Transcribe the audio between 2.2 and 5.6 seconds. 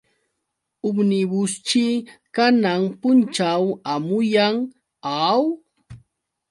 kanan punćhaw hamuyan, ¿aw?